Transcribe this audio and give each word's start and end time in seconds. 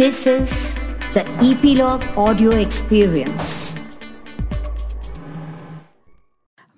This 0.00 0.26
is 0.26 0.78
the 1.14 1.22
Epilogue 1.44 2.02
Audio 2.16 2.50
Experience. 2.50 3.46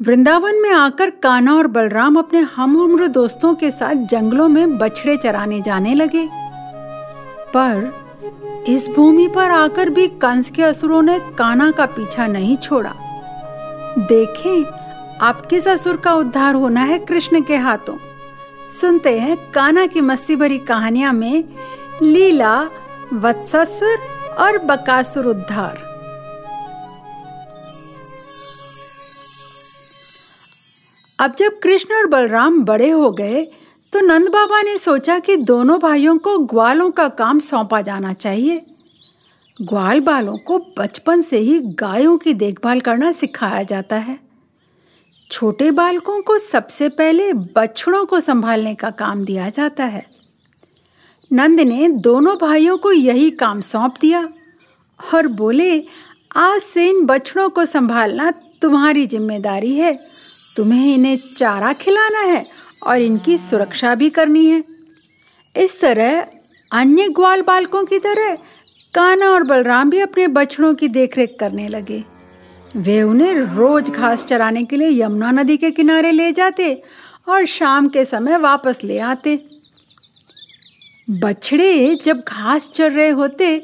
Vrindavan 0.02 0.62
में 0.62 0.70
आकर 0.70 1.10
काना 1.10 1.54
और 1.54 1.66
बलराम 1.66 2.16
अपने 2.16 2.40
हम 2.40 2.76
उम्र 2.76 3.06
दोस्तों 3.06 3.54
के 3.54 3.70
साथ 3.70 3.94
जंगलों 3.94 4.48
में 4.48 4.78
बछड़े 4.78 5.16
चराने 5.16 5.60
जाने 5.60 5.94
लगे। 5.94 6.28
पर 7.56 8.64
इस 8.68 8.88
भूमि 8.88 9.28
पर 9.28 9.50
आकर 9.50 9.90
भी 9.90 10.06
कंस 10.06 10.50
के 10.50 10.62
असुरों 10.62 11.02
ने 11.02 11.18
काना 11.18 11.70
का 11.70 11.86
पीछा 11.86 12.26
नहीं 12.26 12.56
छोड़ा। 12.56 12.94
देखें 13.98 14.64
आपके 15.18 15.60
ससुर 15.60 15.96
का 15.96 16.14
उद्धार 16.14 16.54
होना 16.54 16.80
है 16.80 16.98
कृष्ण 16.98 17.42
के 17.42 17.56
हाथों। 17.56 17.96
सुनते 18.80 19.18
हैं 19.20 19.52
काना 19.52 19.86
की 19.86 20.00
मस्ती 20.00 20.36
भरी 20.36 20.58
कहानियाँ 20.58 21.12
में 21.12 21.44
लीला 22.02 22.70
वत्सासुर 23.12 23.98
और 24.38 24.58
बकासुर 24.58 25.26
उद्धार। 25.26 25.78
अब 31.18 31.34
जब 31.38 31.58
कृष्ण 31.58 31.94
और 31.94 32.06
बलराम 32.06 32.62
बड़े 32.64 32.90
हो 32.90 33.10
गए 33.10 33.42
तो 33.92 34.00
नंद 34.00 34.28
बाबा 34.28 34.60
ने 34.62 34.76
सोचा 34.78 35.18
कि 35.18 35.36
दोनों 35.36 35.78
भाइयों 35.80 36.16
को 36.18 36.38
ग्वालों 36.38 36.90
का 36.90 37.08
काम 37.08 37.40
सौंपा 37.40 37.80
जाना 37.80 38.12
चाहिए। 38.12 38.60
ग्वाल 39.62 40.00
बालों 40.00 40.36
को 40.38 40.58
बचपन 40.78 41.20
से 41.20 41.38
ही 41.38 41.58
गायों 41.60 42.16
की 42.18 42.34
देखभाल 42.34 42.80
करना 42.80 43.12
सिखाया 43.12 43.62
जाता 43.62 43.96
है। 43.96 44.18
छोटे 45.30 45.70
बालकों 45.70 46.20
को 46.22 46.38
सबसे 46.38 46.88
पहले 46.88 47.32
बछड़ों 47.32 48.06
को 48.06 48.20
संभालने 48.20 48.74
का 48.74 48.90
काम 48.90 49.24
दिया 49.24 49.48
जाता 49.48 49.84
है। 49.84 50.19
नंद 51.30 51.60
ने 51.60 51.88
दोनों 52.00 52.34
भाइयों 52.36 52.76
को 52.78 52.92
यही 52.92 53.30
काम 53.32 53.60
सौंप 53.60 53.94
दिया 54.00 54.28
और 55.00 55.26
बोले, 55.30 55.78
आज 56.36 56.60
से 56.62 56.88
इन 56.88 57.04
बछड़ों 57.06 57.48
को 57.50 57.64
संभालना 57.66 58.30
तुम्हारी 58.62 59.06
ज़िम्मेदारी 59.06 59.74
है। 59.74 59.92
तुम्हें 60.56 60.94
इन्हें 60.94 61.16
चारा 61.36 61.72
खिलाना 61.72 62.20
है 62.22 62.42
और 62.82 63.00
इनकी 63.00 63.36
सुरक्षा 63.38 63.94
भी 63.94 64.08
करनी 64.10 64.44
है। 64.46 64.62
इस 65.54 65.80
तरह 65.80 66.20
अन्य 66.72 67.08
ग्वाल 67.10 67.42
बालकों 67.42 67.84
की 67.84 67.98
तरह 67.98 68.34
काना 68.94 69.28
और 69.28 69.44
बलराम 69.44 69.90
भी 69.90 70.00
अपने 70.00 70.26
बछड़ों 70.28 70.74
की 70.74 70.88
देखरेख 70.88 71.36
करने 71.40 71.68
लगे। 71.68 72.02
वे 72.76 73.00
उन्हें 73.02 73.34
रोज 73.54 73.90
घास 73.90 74.24
चराने 74.26 74.64
के 74.64 74.76
लिए 74.76 75.02
यमुना 75.02 75.30
नदी 75.32 75.56
के 75.56 75.70
किनारे 75.70 76.12
ले 76.12 76.30
जाते 76.32 76.72
और 77.28 77.46
शाम 77.46 77.88
के 77.88 78.04
समय 78.04 78.36
वापस 78.38 78.80
ले 78.84 78.98
आते। 78.98 79.36
बछड़े 81.08 81.94
जब 82.04 82.22
घास 82.28 82.70
चर 82.74 82.90
रहे 82.92 83.08
होते, 83.08 83.58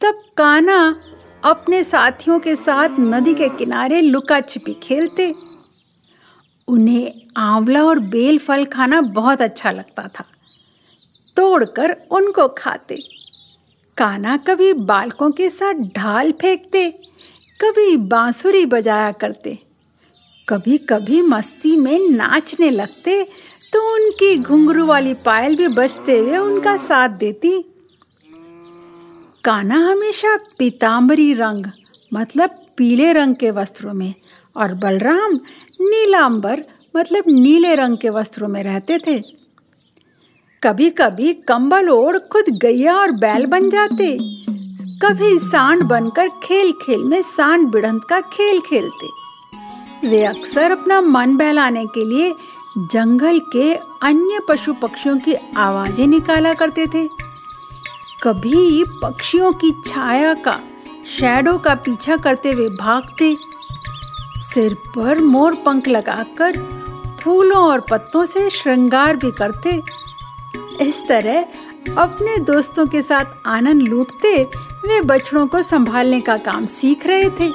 तब 0.00 0.22
काना 0.36 0.96
अपने 1.44 1.84
साथियों 1.84 2.38
के 2.40 2.56
साथ 2.56 2.88
नदी 3.00 3.34
के 3.34 3.48
किनारे 3.48 4.00
लुका 4.00 4.40
छिपी 4.40 4.74
खेलते। 4.82 5.32
उन्हें 6.68 7.12
आंवला 7.36 7.84
और 7.84 7.98
बेल 7.98 8.38
फल 8.38 8.64
खाना 8.64 9.00
बहुत 9.00 9.42
अच्छा 9.42 9.70
लगता 9.70 10.08
था। 10.08 10.24
तोड़कर 11.36 11.92
उनको 12.12 12.48
खाते। 12.48 13.02
काना 13.96 14.36
कभी 14.36 14.72
बालकों 14.72 15.30
के 15.30 15.50
साथ 15.50 15.74
ढाल 15.74 16.32
फेंकते, 16.32 16.90
कभी 17.60 17.96
बांसुरी 17.96 18.66
बजाया 18.66 19.12
करते 19.12 19.58
कभी 20.48 20.78
कभी 20.78 21.22
मस्ती 21.22 21.76
में 21.76 21.98
नाचने 22.10 22.70
लगते 22.70 23.22
तो 23.72 23.80
उनकी 23.94 24.36
घुंघरू 24.38 24.86
वाली 24.86 25.14
पायल 25.24 25.56
भी 25.56 25.68
बजते 25.68 26.18
हुए 26.18 26.36
उनका 26.38 26.76
साथ 26.76 27.08
देती। 27.18 27.50
काना 29.44 29.78
हमेशा 29.86 30.36
पीताम्बरी 30.58 31.32
रंग 31.34 31.66
मतलब 32.14 32.50
पीले 32.78 33.12
रंग 33.12 33.34
के 33.34 33.50
वस्त्रों 33.50 33.92
में, 33.94 34.12
और 34.56 34.74
बलराम 34.74 35.34
नीलांबर 35.82 36.62
मतलब 36.94 37.24
नीले 37.28 37.74
रंग 37.74 37.96
के 37.98 38.10
वस्त्रों 38.10 38.48
में 38.48 38.62
रहते 38.62 38.98
थे। 38.98 39.18
कभी 40.62 40.88
कभी 40.90 41.32
कंबल 41.48 41.88
ओढ़ 41.88 42.18
खुद 42.32 42.44
गैया 42.58 42.94
और 42.94 43.12
बैल 43.12 43.46
बन 43.46 43.70
जाते। 43.70 44.16
कभी 45.02 45.38
सांड 45.38 45.82
बनकर 45.82 46.28
खेल 46.42 46.72
खेल 46.82 47.04
में 47.04 47.20
सांड 47.22 47.68
बिड़ंत 47.68 48.04
का 48.04 48.20
खेल 48.32 48.60
खेलते। 48.60 50.08
वे 50.08 50.22
अक्सर 50.24 50.70
अपना 50.70 51.00
मन 51.00 51.36
बहलाने 51.36 51.84
के 51.86 52.04
लिए 52.04 52.32
जंगल 52.76 53.38
के 53.52 53.74
अन्य 54.02 54.40
पशु 54.48 54.72
पक्षियों 54.72 55.16
की 55.18 55.34
आवाज़ें 55.56 56.06
निकाला 56.06 56.52
करते 56.54 56.86
थे। 56.86 57.06
कभी 58.22 58.84
पक्षियों 59.02 59.52
की 59.52 59.70
छाया 59.86 60.34
का, 60.34 60.58
शैडो 61.08 61.56
का 61.58 61.74
पीछा 61.74 62.16
करते 62.16 62.52
हुए 62.52 62.68
भागते। 62.70 63.34
सिर 64.42 64.74
पर 64.96 65.20
मोर 65.20 65.54
पंख 65.54 65.88
लगाकर 65.88 66.58
फूलों 67.20 67.62
और 67.62 67.80
पत्तों 67.80 68.24
से 68.24 68.48
श्रृंगार 68.50 69.16
भी 69.16 69.30
करते। 69.30 69.80
इस 70.80 71.02
तरह 71.08 71.40
अपने 71.98 72.36
दोस्तों 72.44 72.86
के 72.86 73.02
साथ 73.02 73.24
आनंद 73.46 73.82
लूटते 73.82 74.36
वे 74.84 75.00
बछड़ों 75.00 75.46
को 75.46 75.62
संभालने 75.62 76.20
का 76.20 76.36
काम 76.36 76.66
सीख 76.66 77.06
रहे 77.06 77.30
थे। 77.30 77.52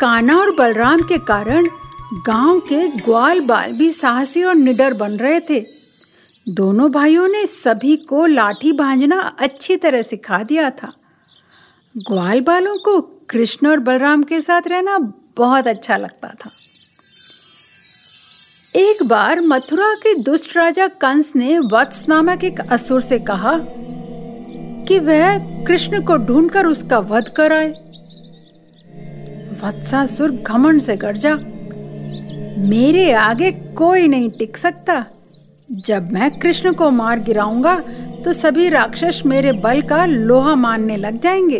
काना 0.00 0.38
और 0.38 0.54
बलराम 0.56 1.02
के 1.02 1.18
कारण 1.18 1.68
गाँव 2.14 2.60
के 2.60 2.88
ग्वाल 2.88 3.40
बाल 3.40 3.72
भी 3.72 3.92
साहसी 3.92 4.42
और 4.42 4.54
निडर 4.54 4.94
बन 4.94 5.10
रहे 5.10 5.40
थे। 5.40 5.60
दोनों 6.48 6.92
भाइयों 6.92 7.28
ने 7.28 7.46
सभी 7.46 7.96
को 7.96 8.26
लाठी 8.26 8.72
भांजना 8.72 9.20
अच्छी 9.38 9.76
तरह 9.76 10.02
सिखा 10.02 10.42
दिया 10.42 10.70
था। 10.70 10.92
ग्वाल 11.96 12.40
बालों 12.40 12.76
को 12.76 13.00
कृष्ण 13.00 13.66
और 13.66 13.78
बलराम 13.78 14.22
के 14.22 14.40
साथ 14.40 14.62
रहना 14.66 14.98
बहुत 15.36 15.66
अच्छा 15.66 15.96
लगता 15.96 16.28
था। 16.28 16.50
एक 18.76 19.02
बार 19.02 19.40
मथुरा 19.40 19.94
के 19.94 20.14
दुष्ट 20.14 20.56
राजा 20.56 20.88
कंस 20.88 21.32
ने 21.36 21.58
वत्स 21.58 22.08
नामक 22.08 22.44
एक 22.44 22.60
असुर 22.60 23.00
से 23.00 23.18
कहा 23.18 23.58
कि 24.88 24.98
वह 24.98 25.38
कृष्ण 25.64 26.04
को 26.04 26.16
ढूंढकर 26.16 26.66
उसका 26.66 26.98
वध 26.98 27.34
कराए। 27.36 27.68
वत्सासुर 29.62 30.30
घमंड 30.30 30.82
से 30.82 30.96
गरजा। 30.96 31.38
मेरे 32.58 33.10
आगे 33.12 33.50
कोई 33.76 34.06
नहीं 34.08 34.28
टिक 34.30 34.56
सकता। 34.56 35.04
जब 35.86 36.12
मैं 36.12 36.30
कृष्ण 36.38 36.72
को 36.72 36.90
मार 36.90 37.20
गिराऊँगा 37.20 37.74
तो 38.24 38.32
सभी 38.32 38.68
राक्षस 38.68 39.20
मेरे 39.26 39.52
बल 39.54 39.82
का 39.82 40.04
लोहा 40.06 40.54
मानने 40.54 40.96
लग 40.96 41.20
जाएँगे। 41.20 41.58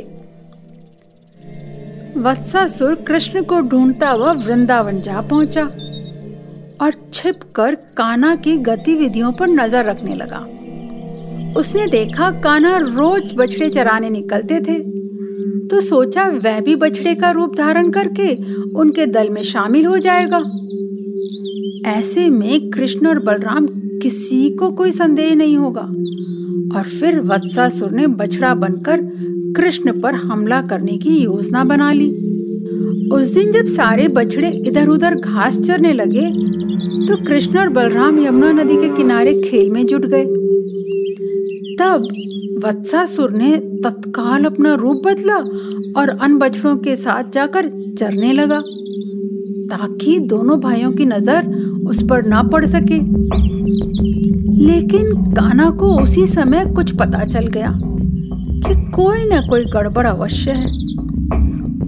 वत्सासुर 2.20 2.94
कृष्ण 3.08 3.42
को 3.44 3.60
ढूंढता 3.60 4.10
हुआ 4.10 4.32
वृंदावन 4.34 5.00
जा 5.00 5.20
पहुँचा 5.20 5.64
और 6.80 6.92
छिप 7.14 7.40
कर 7.56 7.74
काना 7.96 8.34
की 8.36 8.56
गतिविधियों 8.58 9.32
पर 9.32 9.48
नज़र 9.48 9.84
रखने 9.84 10.14
लगा। 10.14 10.38
उसने 11.60 11.86
देखा 11.86 12.30
काना 12.40 12.76
रोज 12.78 13.32
बछड़े 13.34 13.68
चराने 13.70 14.10
निकलते 14.10 14.60
थे 14.60 14.78
तो 15.68 15.80
सोचा 15.80 16.24
वह 16.34 16.60
भी 16.60 16.74
बछड़े 16.76 17.14
का 17.14 17.30
रूप 17.30 17.54
धारण 17.56 17.90
करके 17.90 18.34
उनके 18.78 19.06
दल 19.06 19.28
में 19.28 19.42
शामिल 19.42 19.86
हो 19.86 19.98
जाएगा। 19.98 20.38
ऐसे 21.86 22.28
में 22.30 22.70
कृष्ण 22.70 23.06
और 23.06 23.18
बलराम 23.18 23.66
किसी 24.02 24.48
को 24.50 24.70
कोई 24.70 24.92
संदेह 24.92 25.34
नहीं 25.34 25.56
होगा। 25.56 25.82
और 26.78 26.88
फिर 26.90 27.20
वत्सासुर 27.22 27.90
ने 27.90 28.06
बछड़ा 28.06 28.54
बनकर 28.54 29.00
कृष्ण 29.56 30.00
पर 30.00 30.14
हमला 30.14 30.60
करने 30.62 30.96
की 30.98 31.16
योजना 31.16 31.64
बना 31.64 31.92
ली। 31.92 32.08
उस 33.12 33.26
दिन 33.28 33.52
जब 33.52 33.66
सारे 33.66 34.08
बछड़े 34.08 34.48
इधर 34.68 34.88
उधर 34.88 35.14
घास 35.14 35.58
चरने 35.58 35.92
लगे 35.92 36.26
तो 37.06 37.16
कृष्ण 37.26 37.58
और 37.58 37.68
बलराम 37.68 38.18
यमुना 38.24 38.52
नदी 38.52 38.76
के 38.76 38.88
किनारे 38.96 39.40
खेल 39.40 39.70
में 39.70 39.84
जुट 39.86 40.06
गए। 40.06 40.24
तब 41.76 42.08
वत्सासुर 42.64 43.32
ने 43.32 43.56
तत्काल 43.84 44.44
अपना 44.44 44.74
रूप 44.74 45.02
बदला 45.06 45.36
और 46.00 46.08
अन 46.22 46.38
बछड़ों 46.38 46.76
के 46.76 46.96
साथ 46.96 47.32
जाकर 47.32 47.68
चरने 47.98 48.32
लगा। 48.32 48.62
ताकि 49.70 50.18
दोनों 50.18 50.60
भाइयों 50.60 50.92
की 50.92 51.04
नज़र 51.04 51.46
उस 51.86 52.02
पर 52.02 52.26
ना 52.26 52.42
पड़ 52.42 52.66
सके। 52.66 52.98
लेकिन 54.66 55.34
काना 55.34 55.70
को 55.70 55.94
उसी 56.02 56.26
समय 56.26 56.64
कुछ 56.64 56.94
पता 56.96 57.24
चल 57.24 57.46
गया 57.46 57.72
कि 57.76 58.90
कोई 58.90 59.24
न 59.24 59.40
कोई 59.48 59.64
गड़बड़ 59.64 60.06
अवश्य 60.06 60.50
है। 60.50 60.66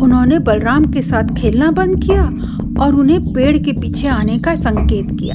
उन्होंने 0.03 0.39
बलराम 0.39 0.85
के 0.85 1.03
साथ 1.03 1.35
खेलना 1.35 1.71
बंद 1.71 2.03
किया 2.05 2.25
और 2.85 2.95
उन्हें 2.95 3.33
पेड़ 3.33 3.59
के 3.59 3.73
पीछे 3.73 4.09
आने 4.09 4.39
का 4.39 4.55
संकेत 4.55 5.07
किया। 5.21 5.35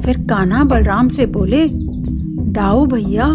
फिर 0.00 0.16
कान्हा 0.20 0.64
बलराम 0.64 1.08
से 1.08 1.26
बोले, 1.26 1.68
दाऊ 2.52 2.86
भैया, 2.86 3.26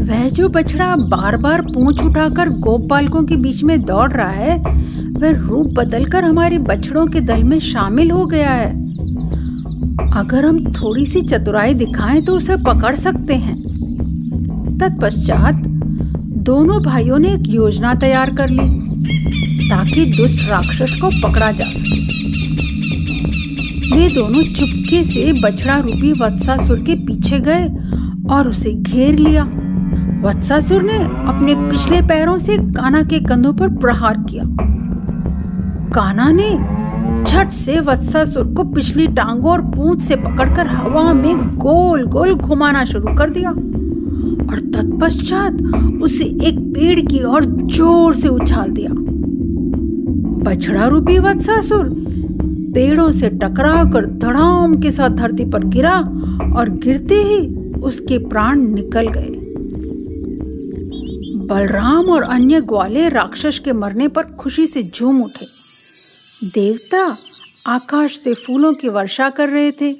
वह 0.00 0.28
जो 0.28 0.48
बछड़ा 0.48 0.96
बार 0.96 1.36
बार 1.36 1.62
पूंछ 1.62 2.02
उठाकर 2.02 2.48
गोप 2.48 2.80
बालकों 2.80 3.22
के 3.22 3.36
बीच 3.36 3.62
में 3.62 3.82
दौड़ 3.82 4.12
रहा 4.12 4.28
है 4.28 4.58
वह 5.20 5.38
रूप 5.38 5.66
बदलकर 5.66 6.24
हमारे 6.24 6.58
बछड़ों 6.58 7.06
के 7.06 7.20
दल 7.20 7.42
में 7.42 7.58
शामिल 7.58 8.10
हो 8.10 8.26
गया 8.26 8.50
है। 8.50 8.70
अगर 10.16 10.44
हम 10.44 10.64
थोड़ी 10.72 11.06
सी 11.06 11.20
चतुराई 11.22 11.74
दिखाएँ 11.74 12.22
तो 12.22 12.36
उसे 12.36 12.56
पकड़ 12.56 12.94
सकते 12.96 13.34
हैं। 13.34 13.56
तत्पश्चात 14.78 15.66
दोनों 16.44 16.82
भाइयों 16.82 17.18
ने 17.18 17.28
एक 17.28 17.48
योजना 17.48 17.94
तैयार 17.94 18.34
कर 18.34 18.48
ली, 18.48 18.68
ताकि 19.68 20.04
दुष्ट 20.16 20.48
राक्षस 20.50 20.98
को 21.00 21.10
पकड़ा 21.22 21.50
जा 21.52 21.64
सके। 21.64 21.98
वे 23.96 24.08
दोनों 24.08 24.42
चुपके 24.42 25.04
से 25.04 25.32
बछड़ा 25.42 25.78
रूपी 25.78 26.12
वत्सासुर 26.12 26.80
के 26.80 26.94
पीछे 26.94 27.40
गए 27.40 27.68
और 28.30 28.48
उसे 28.48 28.72
घेर 28.72 29.18
लिया। 29.18 29.44
वत्सासुर 30.24 30.82
ने 30.82 30.98
अपने 31.28 31.54
पिछले 31.70 32.00
पैरों 32.02 32.38
से 32.38 32.56
काना 32.56 33.02
के 33.02 33.20
कंधों 33.20 33.52
पर 33.52 33.68
प्रहार 33.68 34.24
किया। 34.30 34.44
काना 35.94 36.30
ने 36.32 36.50
झट 37.24 37.50
से 37.52 37.78
वत्सासुर 37.80 38.46
को 38.54 38.64
पिछली 38.64 39.06
टांगों 39.06 39.50
और 39.52 39.62
पूंछ 39.62 40.02
से 40.02 40.16
पकड़कर 40.16 40.66
हवा 40.66 41.12
में 41.12 41.56
गोल 41.56 42.04
गोल 42.06 42.34
घुमाना 42.34 42.84
शुरू 42.84 43.14
कर 43.16 43.30
दिया। 43.30 43.50
और 43.50 44.60
तत्पश्चात 44.74 45.62
उसे 46.02 46.24
एक 46.48 46.58
पेड़ 46.74 47.00
की 47.00 47.22
ओर 47.24 47.44
ज़ोर 47.44 48.14
से 48.14 48.28
उछाल 48.28 48.70
दिया। 48.70 48.90
बछड़ा 50.44 50.86
रूपी 50.86 51.18
वत्सासुर 51.18 51.88
पेड़ों 52.74 53.10
से 53.12 53.28
टकरा 53.28 53.84
कर 53.84 54.06
धड़ाम 54.18 54.74
के 54.74 54.90
साथ 54.90 55.10
धरती 55.10 55.44
पर 55.44 55.64
गिरा 55.66 55.98
और 56.56 56.70
गिरते 56.84 57.14
ही 57.14 57.46
उसके 57.82 58.18
प्राण 58.18 58.60
निकल 58.74 59.08
गए। 59.08 59.30
बलराम 61.46 62.10
और 62.10 62.22
अन्य 62.22 62.60
ग्वाले 62.60 63.08
राक्षस 63.08 63.58
के 63.58 63.72
मरने 63.72 64.08
पर 64.08 64.22
खुशी 64.40 64.66
से 64.66 64.82
झूम 64.84 65.22
उठे। 65.22 65.59
देवता 66.44 67.18
आकाश 67.66 68.20
से 68.20 68.34
फूलों 68.34 68.72
की 68.74 68.88
वर्षा 68.88 69.30
कर 69.30 69.48
रहे 69.48 69.72
थे। 69.72 69.92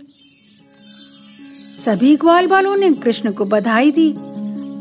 सभी 1.84 2.16
ग्वाल 2.16 2.46
वालों 2.46 2.76
ने 2.76 2.92
कृष्ण 2.92 3.32
को 3.32 3.44
बधाई 3.44 3.90
दी। 3.90 4.10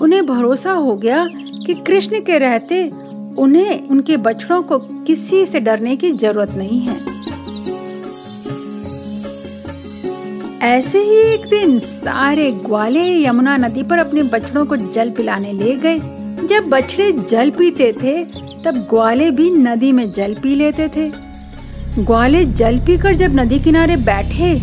उन्हें 0.01 0.25
भरोसा 0.25 0.71
हो 0.71 0.95
गया 0.95 1.25
कि 1.65 1.73
कृष्ण 1.73 2.19
के 2.19 2.37
रहते 2.37 2.89
उन्हें 3.37 3.87
उनके 3.87 4.17
बछड़ों 4.17 4.63
को 4.63 4.79
किसी 4.79 5.45
से 5.45 5.59
डरने 5.59 5.95
की 5.95 6.11
ज़रूरत 6.11 6.51
नहीं 6.51 6.81
है। 6.81 6.95
ऐसे 10.61 10.99
ही 10.99 11.15
एक 11.33 11.49
दिन 11.49 11.79
सारे 11.79 12.51
ग्वाले 12.51 13.25
यमुना 13.25 13.57
नदी 13.57 13.83
पर 13.83 13.97
अपने 13.97 14.23
बछड़ों 14.23 14.65
को 14.65 14.75
जल 14.75 15.09
पिलाने 15.09 15.53
ले 15.53 15.75
गए। 15.75 15.99
जब 16.47 16.69
बछड़े 16.69 17.11
जल 17.11 17.49
पीते 17.49 17.93
थे, 17.93 18.25
तब 18.63 18.87
ग्वाले 18.89 19.31
भी 19.31 19.49
नदी 19.49 19.91
में 19.91 20.11
जल 20.11 20.33
पी 20.33 20.55
लेते 20.55 20.87
थे। 20.87 21.28
ग्वाले 21.99 22.43
जल 22.45 22.79
पीकर 22.79 23.15
जब 23.15 23.35
नदी 23.35 23.59
किनारे 23.59 23.95
बैठे 23.97 24.53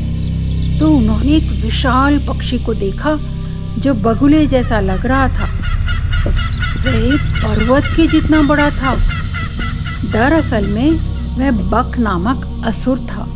तो 0.79 0.91
उन्होंने 0.91 1.33
एक 1.33 1.50
विशाल 1.62 2.19
पक्षी 2.19 2.59
को 2.59 2.75
देखा, 2.75 3.17
जो 3.79 3.94
बगुले 3.94 4.47
जैसा 4.47 4.81
लग 4.81 5.06
रहा 5.06 5.29
था। 5.29 5.47
वह 6.77 6.97
एक 6.97 7.21
पर्वत 7.44 7.85
के 7.97 8.06
जितना 8.06 8.43
बड़ा 8.43 8.71
था। 8.73 8.94
दरअसल 10.12 10.67
में 10.67 10.91
वह 11.38 11.50
बक 11.71 11.99
नामक 11.99 12.65
असुर 12.67 12.99
था, 13.00 13.27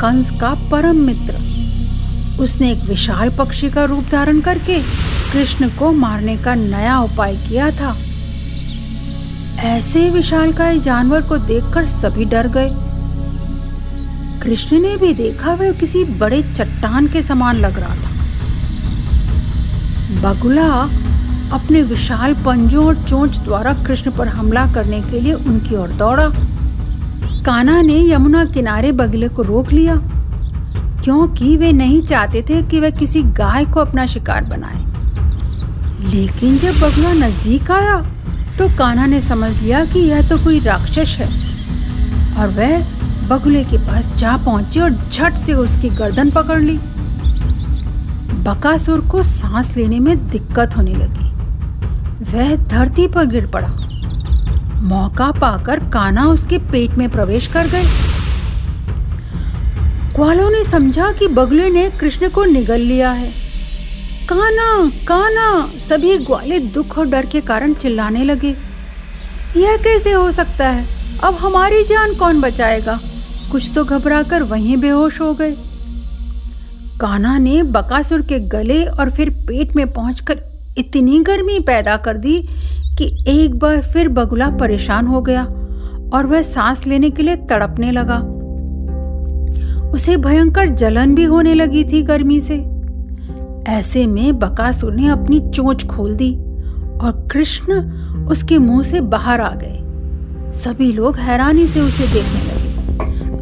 कंस 0.00 0.30
का 0.30 0.54
परम 0.70 0.96
मित्र। 0.96 1.48
उसने 2.42 2.70
एक 2.72 2.84
विशाल 2.84 3.30
पक्षी 3.30 3.70
का 3.70 3.84
रूप 3.84 4.04
धारण 4.12 4.40
करके 4.40 4.78
कृष्ण 5.32 5.68
को 5.70 5.92
मारने 5.94 6.36
का 6.36 6.54
नया 6.54 6.98
उपाय 7.00 7.36
किया 7.38 7.70
था। 7.70 7.96
ऐसे 9.68 10.08
विशाल 10.10 10.52
का 10.52 10.72
जानवर 10.74 11.22
को 11.22 11.36
देखकर 11.38 11.86
सभी 11.88 12.24
डर 12.24 12.48
गए। 12.48 12.70
कृष्ण 14.42 14.78
ने 14.80 14.96
भी 14.96 15.12
देखा 15.14 15.54
वह 15.54 15.72
किसी 15.72 16.04
बड़े 16.18 16.42
चट्टान 16.44 17.06
के 17.06 17.22
समान 17.22 17.56
लग 17.56 17.78
रहा 17.78 17.94
था। 17.94 18.10
बगुला 20.22 20.68
अपने 21.52 21.82
विशाल 21.82 22.34
पंजों 22.44 22.84
और 22.86 22.94
चोंच 23.02 23.38
द्वारा 23.38 23.72
कृष्ण 23.86 24.10
पर 24.10 24.28
हमला 24.28 24.66
करने 24.74 25.00
के 25.02 25.20
लिए 25.20 25.32
उनकी 25.32 25.76
ओर 25.76 25.88
दौड़ा। 25.98 26.28
काना 27.44 27.80
ने 27.82 27.98
यमुना 28.04 28.44
किनारे 28.44 28.92
बगुले 28.92 29.28
को 29.28 29.42
रोक 29.42 29.72
लिया, 29.72 29.94
क्योंकि 31.04 31.56
वे 31.56 31.72
नहीं 31.72 32.00
चाहते 32.02 32.42
थे 32.42 32.62
कि 32.62 32.80
वह 32.80 32.90
किसी 32.98 33.22
गाय 33.38 33.64
को 33.64 33.80
अपना 33.80 34.06
शिकार 34.06 34.44
बनाए। 34.44 34.80
लेकिन 36.10 36.58
जब 36.58 36.74
बगुला 36.76 37.12
नज़दीक 37.16 37.70
आया 37.70 37.96
तो 38.58 38.68
काना 38.78 39.06
ने 39.06 39.20
समझ 39.22 39.52
लिया 39.56 39.84
कि 39.84 39.98
यह 40.00 40.28
तो 40.28 40.38
कोई 40.44 40.60
राक्षस 40.60 41.16
है, 41.18 41.28
और 42.38 42.48
वह 42.50 42.99
बगुले 43.30 43.64
के 43.64 43.78
पास 43.78 44.14
जा 44.16 44.36
पहुँची 44.36 44.80
और 44.80 44.90
झट 44.90 45.32
से 45.32 45.52
उसकी 45.52 45.88
गर्दन 45.88 46.30
पकड़ 46.30 46.60
ली। 46.60 46.78
बकासुर 48.42 49.00
को 49.08 49.22
सांस 49.22 49.76
लेने 49.76 50.00
में 50.00 50.30
दिक्कत 50.30 50.76
होने 50.76 50.94
लगी। 50.94 51.28
वह 52.32 52.56
धरती 52.56 53.06
पर 53.06 53.26
गिर 53.26 53.46
पड़ा। 53.46 53.68
मौका 54.82 55.30
पाकर 55.30 55.80
काना 55.90 56.24
उसके 56.26 56.58
पेट 56.58 56.90
में 56.90 57.08
प्रवेश 57.10 57.46
कर 57.46 57.66
गए 57.66 57.84
ग्वालों 60.14 60.50
ने 60.50 60.64
समझा 60.64 61.12
कि 61.12 61.28
बगुले 61.28 61.70
ने 61.70 61.90
कृष्ण 61.90 62.28
को 62.28 62.44
निगल 62.44 62.80
लिया 62.80 63.12
है। 63.12 63.32
काना 64.28 64.90
काना 65.08 65.72
सभी 65.88 66.16
ग्वाले 66.18 66.58
दुख 66.58 66.98
और 66.98 67.06
डर 67.06 67.26
के 67.26 67.40
कारण 67.40 67.74
चिल्लाने 67.74 68.24
लगे। 68.24 68.56
यह 69.56 69.76
कैसे 69.76 70.12
हो 70.12 70.32
सकता 70.32 70.68
है? 70.68 70.86
अब 71.18 71.34
हमारी 71.34 71.84
जान 71.84 72.14
कौन 72.14 72.40
बचाएगा? 72.40 73.00
कुछ 73.52 73.72
तो 73.74 73.84
घबराकर 73.84 74.42
वहीं 74.42 74.76
बेहोश 74.76 75.20
हो 75.20 75.32
गए। 75.34 75.56
काना 77.00 77.38
ने 77.38 77.62
बकासुर 77.62 78.22
के 78.22 78.38
गले 78.38 78.84
और 78.84 79.10
फिर 79.10 79.30
पेट 79.30 79.76
में 79.76 79.92
पहुंचकर 79.92 80.40
इतनी 80.78 81.20
गर्मी 81.20 81.58
पैदा 81.58 81.96
कर 81.96 82.16
दी 82.16 82.42
कि 82.98 83.24
एक 83.28 83.58
बार 83.58 83.82
फिर 83.82 84.08
बगुला 84.08 84.48
परेशान 84.50 85.06
हो 85.06 85.20
गया 85.20 85.44
और 86.12 86.26
वह 86.26 86.42
सांस 86.42 86.86
लेने 86.86 87.10
के 87.10 87.22
लिए 87.22 87.36
तड़पने 87.36 87.90
लगा। 87.90 88.18
उसे 89.90 90.16
भयंकर 90.16 90.68
जलन 90.68 91.14
भी 91.14 91.24
होने 91.24 91.54
लगी 91.54 91.84
थी 91.84 92.02
गर्मी 92.02 92.40
से। 92.40 92.58
ऐसे 93.68 94.06
में 94.06 94.38
बकासुर 94.38 94.94
ने 94.94 95.08
अपनी 95.08 95.40
चोंच 95.40 95.86
खोल 95.86 96.16
दी 96.16 96.34
और 97.02 97.28
कृष्ण 97.32 97.80
उसके 98.26 98.58
मुँह 98.58 98.82
से 98.82 99.00
बाहर 99.00 99.40
आ 99.40 99.54
गए। 99.54 99.76
सभी 100.52 100.92
लोग 100.92 101.16
हैरानी 101.16 101.66
से 101.66 101.80
उसे 101.80 102.06
देखने 102.14 102.49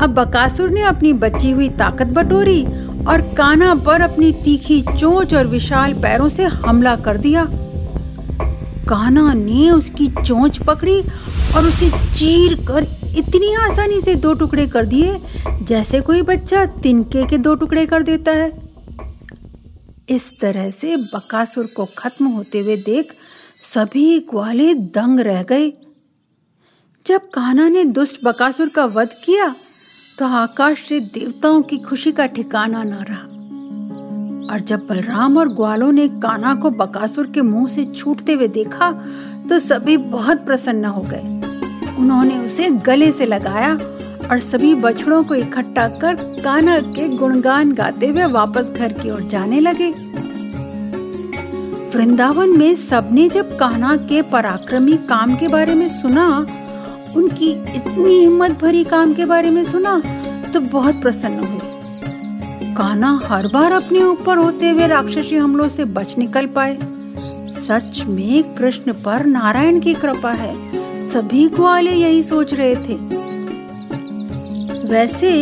अब 0.02 0.10
बकासुर 0.14 0.70
ने 0.70 0.82
अपनी 0.82 1.12
बची 1.12 1.50
हुई 1.50 1.68
ताकत 1.68 2.06
बटोरी 2.06 2.62
और 3.04 3.20
काना 3.34 3.74
पर 3.86 4.00
अपनी 4.00 4.32
तीखी 4.44 4.80
चोंच 4.90 5.34
और 5.34 5.46
विशाल 5.46 5.94
पैरों 5.94 6.28
से 6.28 6.44
हमला 6.44 6.94
कर 6.96 7.16
दिया। 7.16 7.44
काना 8.88 9.32
ने 9.34 9.70
उसकी 9.70 10.06
चोंच 10.22 10.58
पकड़ी 10.58 11.00
और 11.56 11.66
उसे 11.66 11.90
चीर 12.14 12.54
कर 12.66 12.86
इतनी 13.18 13.52
आसानी 13.54 14.00
से 14.00 14.14
दो 14.14 14.34
टुकड़े 14.34 14.66
कर 14.66 14.86
दिए 14.86 15.18
जैसे 15.62 16.00
कोई 16.00 16.22
बच्चा 16.22 16.64
तिनके 16.82 17.26
के 17.26 17.38
दो 17.38 17.54
टुकड़े 17.54 17.86
कर 17.86 18.02
देता 18.02 18.32
है। 18.32 18.50
इस 20.08 20.30
तरह 20.40 20.70
से 20.70 20.96
बकासुर 20.96 21.66
को 21.66 21.86
खत्म 21.98 22.26
होते 22.26 22.60
हुए 22.60 22.76
देख 22.76 23.12
सभी 23.64 24.18
ग्वाले 24.20 24.72
दंग 24.74 25.20
रह 25.20 25.42
गए। 25.42 25.72
जब 27.06 27.28
काना 27.30 27.68
ने 27.68 27.84
दुष्ट 27.84 28.18
बकासुर 28.24 28.68
का 28.68 28.84
वध 28.84 29.08
किया 29.24 29.54
तो 30.18 30.26
आकाश 30.26 30.78
से 30.88 30.98
देवताओं 31.00 31.60
की 31.62 31.76
खुशी 31.78 32.12
का 32.12 32.24
ठिकाना 32.26 32.82
न 32.82 33.04
रहा। 33.08 34.52
और 34.52 34.60
जब 34.60 34.80
बलराम 34.80 35.36
और 35.38 35.48
ग्वालों 35.48 35.90
ने 35.92 36.08
काना 36.22 36.54
को 36.54 36.70
बकासुर 36.70 37.26
के 37.26 37.42
मुँह 37.42 37.68
से 37.68 37.84
छूटते 37.84 38.32
हुए 38.32 38.48
देखा 38.48 38.90
तो 39.48 39.58
सभी 39.58 39.96
बहुत 39.96 40.44
प्रसन्न 40.46 40.84
हो 40.84 41.02
गए। 41.02 41.20
उन्होंने 41.98 42.38
उसे 42.38 42.68
गले 42.86 43.12
से 43.12 43.26
लगाया 43.26 43.72
और 44.30 44.40
सभी 44.40 44.74
बछड़ों 44.74 45.22
को 45.24 45.34
इकट्ठा 45.34 45.86
कर 45.98 46.14
काना 46.42 46.78
के 46.80 47.08
गुणगान 47.16 47.72
गाते 47.72 48.06
हुए 48.06 48.24
वापस 48.32 48.70
घर 48.70 48.92
की 48.92 49.10
ओर 49.10 49.22
जाने 49.26 49.60
लगे। 49.60 49.90
वृंदावन 51.94 52.58
में 52.58 52.74
सबने 52.76 53.28
जब 53.28 53.56
कान्हा 53.58 53.96
के 53.96 54.22
पराक्रमी 54.22 54.96
काम 55.08 55.34
के 55.36 55.48
बारे 55.48 55.74
में 55.74 55.88
सुना 55.88 56.26
उनकी 57.18 57.50
इतनी 57.76 58.18
हिम्मत 58.18 58.50
भरी 58.50 58.84
काम 58.84 59.14
के 59.14 59.24
बारे 59.24 59.50
में 59.50 59.64
सुना 59.64 59.98
तो 60.54 60.60
बहुत 60.60 61.00
प्रसन्न 61.02 61.44
हुए 61.44 62.74
काना 62.74 63.20
हर 63.24 63.46
बार 63.46 63.72
अपने 63.72 64.02
ऊपर 64.02 64.36
होते 64.36 64.70
हुए 64.70 64.86
राक्षसी 64.86 65.36
हमलों 65.36 65.68
से 65.68 65.84
बच 65.84 66.18
निकल 66.18 66.46
पाए। 66.46 66.78
सच 67.58 68.02
में 68.06 68.54
कृष्ण 68.54 68.92
पर 68.92 69.24
नारायण 69.26 69.80
की 69.80 69.94
कृपा 69.94 70.32
है। 70.32 70.54
सभी 71.04 71.48
ग्वाले 71.48 71.92
यही 71.92 72.22
सोच 72.22 72.54
रहे 72.54 72.74
थे। 72.76 72.94
वैसे 74.88 75.32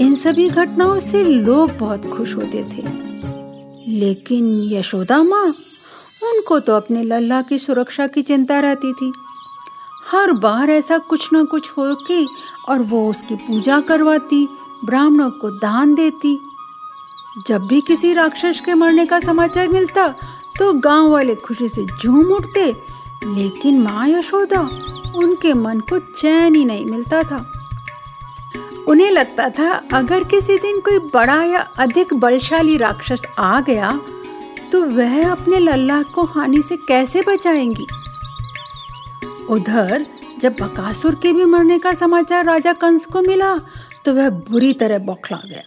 इन 0.00 0.14
सभी 0.14 0.48
घटनाओं 0.48 1.00
से 1.00 1.22
लोग 1.24 1.76
बहुत 1.78 2.06
खुश 2.06 2.36
होते 2.36 2.62
थे। 2.62 2.82
लेकिन 3.88 4.48
यशोदा 4.72 5.22
माँ, 5.22 5.46
उनको 6.24 6.58
तो 6.60 6.72
अपने 6.72 7.02
लल्ला 7.02 7.42
की 7.42 7.58
सुरक्षा 7.58 8.06
की 8.06 8.22
चिंता 8.22 8.60
रहती 8.60 8.92
थी। 8.92 9.12
हर 10.08 10.32
बार 10.32 10.70
ऐसा 10.70 10.98
कुछ 11.00 11.32
ना 11.32 11.42
कुछ 11.44 11.70
हो 11.78 11.94
के 12.06 12.24
और 12.68 12.82
वो 12.82 13.08
उसकी 13.10 13.34
पूजा 13.36 13.80
करवाती, 13.80 14.46
ब्राह्मणों 14.84 15.30
को 15.30 15.50
दान 15.50 15.94
देती। 15.94 16.38
जब 17.46 17.66
भी 17.66 17.80
किसी 17.80 18.12
राक्षस 18.14 18.60
के 18.64 18.74
मरने 18.74 19.06
का 19.06 19.20
समाचार 19.20 19.68
मिलता 19.68 20.08
तो 20.58 20.72
गाँव 20.74 21.10
वाले 21.10 21.34
खुशी 21.36 21.68
से 21.68 21.84
झूम 21.86 22.32
उठते, 22.32 22.64
लेकिन 23.24 23.80
माँ 23.80 24.08
यशोदा 24.08 24.60
उनके 25.16 25.52
मन 25.54 25.80
को 25.80 25.98
चैन 25.98 26.54
ही 26.54 26.64
नहीं 26.64 26.86
मिलता 26.86 27.22
था। 27.22 27.44
उन्हें 28.88 29.10
लगता 29.10 29.48
था, 29.48 29.70
अगर 29.92 30.24
किसी 30.24 30.58
दिन 30.58 30.80
कोई 30.80 30.98
बड़ा 31.14 31.42
या 31.44 31.66
अधिक 31.78 32.14
बलशाली 32.14 32.76
राक्षस 32.76 33.22
आ 33.38 33.60
गया 33.60 33.92
तो 34.72 34.82
वह 34.86 35.30
अपने 35.30 35.58
लल्ला 35.60 36.02
को 36.04 36.24
हानि 36.24 36.62
से 36.62 36.76
कैसे 36.78 37.22
बचाएँगी? 37.28 37.86
उधर, 39.50 40.06
जब 40.38 40.52
बकासुर 40.52 41.14
के 41.14 41.32
भी 41.32 41.44
मरने 41.44 41.78
का 41.78 41.92
समाचार 41.94 42.44
राजा 42.44 42.72
कंस 42.72 43.06
को 43.06 43.22
मिला 43.22 43.56
तो 44.04 44.14
वह 44.14 44.30
बुरी 44.30 44.72
तरह 44.72 44.98
बौखला 44.98 45.38
गया। 45.46 45.62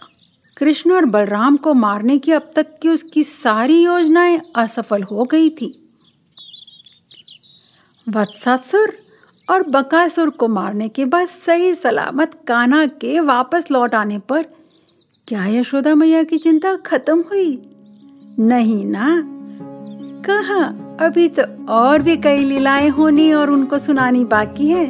कृष्ण 0.56 0.92
और 0.92 1.04
बलराम 1.04 1.56
को 1.56 1.74
मारने 1.74 2.18
की 2.18 2.32
अब 2.32 2.50
तक 2.56 2.78
की 2.82 2.88
उसकी 2.88 3.24
सारी 3.24 3.84
योजनाएँ 3.84 4.38
असफल 4.56 5.02
हो 5.02 5.24
गई 5.24 5.50
थी। 5.50 5.88
वत्सासुर 8.08 8.94
और 9.50 9.62
बकासुर 9.62 10.30
को 10.30 10.48
मारने 10.48 10.88
के 10.88 11.04
बाद 11.04 11.28
सही 11.28 11.74
सलामत 11.74 12.34
कान्हा 12.46 12.86
के 12.86 13.20
वापस 13.20 13.70
लौट 13.70 13.94
आने 13.94 14.18
पर 14.18 14.42
क्या 15.28 15.46
यशोदा 15.46 15.94
मैया 15.94 16.22
की 16.22 16.38
चिंता 16.38 16.76
खत्म 16.76 17.20
हुई? 17.20 17.50
नहीं 18.38 18.84
ना। 18.84 19.39
कहा 20.30 20.64
अभी 21.06 21.28
तो 21.28 21.42
और 21.72 22.02
भी 22.02 22.16
कई 22.16 22.38
लीलाएँ 22.38 22.88
होनी 22.88 23.32
और 23.32 23.50
उनको 23.50 23.78
सुनानी 23.78 24.24
बाकी 24.24 24.68
है। 24.68 24.86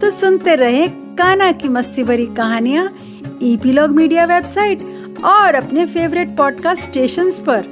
तो 0.00 0.10
सुनते 0.10 0.54
रहे 0.54 0.86
काना 1.18 1.50
की 1.52 1.68
मस्ती 1.68 2.02
भरी 2.02 2.26
कहानियाँ 2.26 2.88
ईपीलॉग 3.42 3.90
मीडिया 3.90 4.24
वेबसाइट 4.24 4.82
और 5.24 5.54
अपने 5.54 5.86
फेवरेट 5.86 6.36
पॉडकास्ट 6.36 6.82
स्टेशंस 6.82 7.38
पर। 7.38 7.64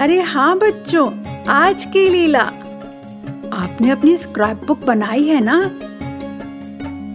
अरे 0.00 0.20
हाँ 0.20 0.58
बच्चों, 0.58 1.10
आज 1.48 1.84
की 1.84 2.08
लीला। 2.08 2.42
आपने 3.52 3.90
अपनी 3.90 4.16
स्क्रैप 4.16 4.64
बुक 4.66 4.84
बनाई 4.86 5.24
है 5.24 5.40
ना? 5.44 5.60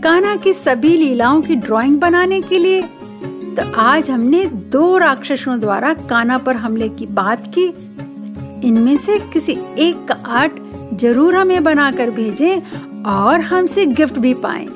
काना 0.04 0.36
की 0.36 0.54
सभी 0.54 0.98
लीलाओं 0.98 1.42
की 1.42 1.56
ड्राइंग 1.56 2.00
बनाने 2.00 2.42
के 2.42 2.58
लिए 2.58 2.82
तो 3.58 3.64
आज 3.82 4.10
हमने 4.10 4.46
दो 4.46 4.98
राक्षसों 4.98 5.60
द्वारा 5.60 5.94
काना 6.10 6.38
पर 6.38 6.56
हमले 6.56 6.90
की 6.90 7.06
बात 7.06 7.48
की। 7.48 7.68
इनमें 8.64 8.98
से 8.98 9.20
किसी 9.34 9.58
एक 9.80 10.06
का 10.08 10.16
आर्ट 10.28 10.54
ज़रूर 10.94 11.36
हमें 11.36 11.64
बनाकर 11.64 12.10
भेजें 12.10 12.62
और 13.04 13.42
हमसे 13.42 13.86
गिफ्ट 13.86 14.18
भी 14.20 14.34
पाएँ। 14.34 14.68